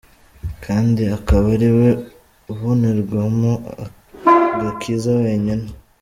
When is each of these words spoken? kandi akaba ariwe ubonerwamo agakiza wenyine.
kandi 0.65 1.03
akaba 1.17 1.45
ariwe 1.55 1.89
ubonerwamo 2.51 3.51
agakiza 4.57 5.11
wenyine. 5.23 5.67